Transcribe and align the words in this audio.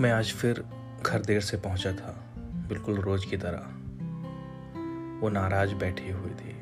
मैं 0.00 0.12
आज 0.12 0.32
फिर 0.32 0.64
घर 1.06 1.20
देर 1.20 1.40
से 1.40 1.56
पहुँचा 1.56 1.92
था, 1.92 2.24
बिल्कुल 2.68 2.94
रोज 2.94 3.24
की 3.24 3.36
तरह। 3.36 3.58
वो 5.20 5.28
नाराज़ 5.28 5.74
बैठी 5.74 6.10
हुई 6.10 6.30
थी। 6.30 6.56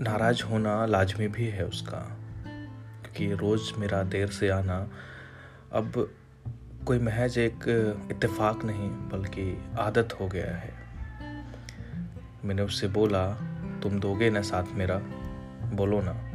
नाराज़ 0.00 0.42
होना 0.42 0.86
लाजमी 0.86 1.28
भी 1.28 1.46
है 1.46 1.66
उसका, 1.66 2.16
क्योंकि 3.02 3.34
रोज 3.34 3.72
मेरा 3.78 4.02
देर 4.02 4.28
से 4.28 4.48
आना 4.48 4.90
अब 5.72 6.14
कोई 6.86 6.98
महज 6.98 7.38
एक 7.38 7.64
इत्तेफाक 8.10 8.64
नहीं, 8.64 8.90
बल्कि 8.90 9.64
आदत 9.78 10.08
हो 10.20 10.28
गया 10.28 10.56
है। 10.56 10.74
मैंने 12.44 12.62
उससे 12.62 12.88
बोला, 12.88 13.32
तुम 13.82 14.00
दोगे 14.00 14.30
ना 14.30 14.42
साथ 14.42 14.64
मेरा? 14.74 14.98
बोलो 15.72 16.00
ना। 16.00 16.29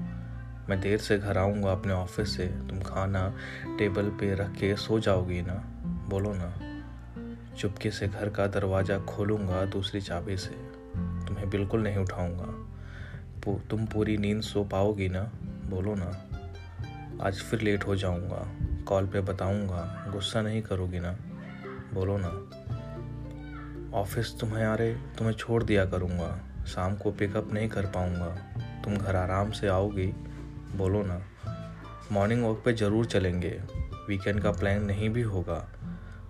मैं 0.70 0.82
देर 0.82 0.98
से 0.98 1.18
घर 1.18 1.38
आऊँगा 1.38 1.72
अपने 1.72 1.94
ऑफ़िस 1.94 2.38
से। 2.38 2.48
तुम 2.48 2.80
खाना 2.80 3.34
टेबल 3.80 4.10
पे 4.10 4.36
रख 4.36 4.52
के 4.52 4.76
सो 4.76 5.00
जाओगी 5.00 5.42
ना? 5.42 5.54
बोलो 6.10 6.34
ना। 6.34 6.54
चुपके 7.58 7.92
से 7.92 8.08
घर 8.08 8.30
का 8.30 8.48
दरवाज़ा 8.48 9.00
खोलूँगा 9.00 9.66
दूसरी 9.66 10.02
चाबी 10.02 10.38
से। 10.38 10.50
तुम्हें 11.28 11.50
बिल्कुल 11.50 11.82
नहीं 11.82 11.98
उठाऊँगा। 11.98 12.62
तुम 13.70 13.86
पूरी 13.86 14.18
नींद 14.18 14.42
सो 14.42 14.64
पाओगी 14.64 15.10
ना? 15.10 15.32
बोलो 15.70 15.96
ना। 15.96 16.30
आज 17.28 17.40
फिर 17.40 17.62
लेट 17.62 17.88
हो 17.88 17.96
जाऊँगा। 17.96 18.48
कॉल 18.86 19.08
पे 19.08 19.22
बताऊँगा। 19.22 20.10
गुस्सा 20.14 20.42
नहीं 20.42 20.62
करोगी 20.62 21.00
ना? 21.00 21.12
बोलो 21.94 22.18
ना। 22.18 22.30
ऑफ़िस 23.98 24.40
तुम्हें 24.40 24.66
आ 24.66 24.76
रहे 24.76 24.94
तुम्हें 24.94 25.36
छोड़ 25.36 25.64
दिया 25.64 25.86
करूँगा। 25.86 26.40
शाम 26.68 26.96
को 26.96 27.12
पिकअप 27.12 27.54
नहीं 27.54 27.70
कर 27.70 27.86
पाऊँगा। 27.86 28.36
तुम 28.84 28.98
घर 28.98 29.16
आराम 29.16 29.52
से 29.52 29.68
आओगी। 29.68 30.14
बोलो 30.78 31.04
ना। 31.06 31.22
मॉर्निंग 32.12 32.44
वॉक 32.44 32.62
पे 32.66 32.74
ज़रूर 32.74 33.06
चलेंगे। 33.06 33.62
वीकेंड 34.08 34.42
का 34.42 34.52
प्लान 34.52 34.84
नहीं 34.84 35.10
भी 35.10 35.22
होगा। 35.22 35.70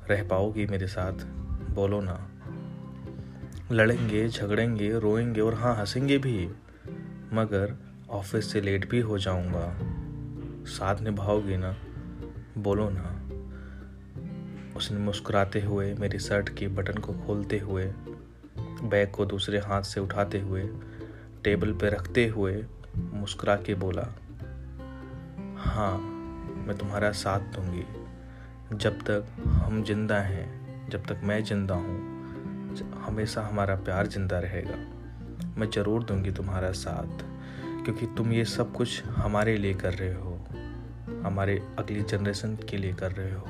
रह 0.09 0.23
पाओगी 0.23 0.65
मेरे 0.65 0.87
साथ। 0.87 1.13
बोलो 1.73 2.01
ना। 2.01 2.31
लड़ेंगे, 3.71 4.27
झगड़ेंगे, 4.29 4.99
रोएँगे 4.99 5.41
और 5.41 5.53
हाँ 5.53 5.75
हंसेंगे 5.75 6.17
भी। 6.17 6.47
मगर 7.33 7.75
ऑफ़िस 8.09 8.51
से 8.51 8.61
लेट 8.61 8.89
भी 8.89 8.99
हो 8.99 9.17
जाऊँगा। 9.17 9.77
साथ 10.65 11.01
निभाओगे 11.01 11.57
ना। 11.57 11.75
बोलो 12.57 12.89
ना। 12.89 13.21
उसने 14.77 14.97
मुस्कुराते 14.97 15.61
हुए 15.61 15.93
मेरी 15.93 16.19
शर्ट 16.19 16.49
के 16.49 16.67
बटन 16.67 16.97
को 16.97 17.13
खोलते 17.13 17.59
हुए, 17.59 17.85
बैग 18.83 19.11
को 19.11 19.25
दूसरे 19.25 19.59
हाथ 19.59 19.81
से 19.81 19.99
उठाते 19.99 20.39
हुए, 20.39 20.69
टेबल 21.43 21.73
पर 21.73 21.87
रखते 21.87 22.27
हुए 22.27 22.65
मुस्कुरा 22.97 23.55
के 23.55 23.75
बोला 23.75 24.15
हाँ 25.65 25.97
मैं 26.67 26.77
तुम्हारा 26.77 27.11
साथ 27.11 27.39
दूँगी। 27.55 27.85
जब 28.77 28.99
तक 29.01 29.25
हम 29.65 29.83
ज़िंदा 29.83 30.19
हैं, 30.19 30.89
जब 30.89 31.05
तक 31.05 31.21
मैं 31.23 31.43
ज़िंदा 31.43 31.75
हूँ, 31.75 32.75
हमेशा 33.05 33.41
हमारा 33.41 33.75
प्यार 33.75 34.07
ज़िंदा 34.07 34.39
रहेगा। 34.39 34.77
मैं 35.57 35.69
ज़रूर 35.69 36.03
दूँगी 36.03 36.31
तुम्हारा 36.31 36.71
साथ, 36.71 37.23
क्योंकि 37.83 38.05
तुम 38.17 38.31
ये 38.33 38.45
सब 38.45 38.73
कुछ 38.73 39.03
हमारे 39.05 39.57
लिए 39.57 39.73
कर 39.73 39.93
रहे 39.93 40.13
हो, 40.13 40.37
हमारे 41.23 41.61
अगली 41.79 42.01
जनरेशन 42.01 42.57
के 42.69 42.77
लिए 42.77 42.93
कर 42.93 43.11
रहे 43.11 43.31
हो। 43.31 43.45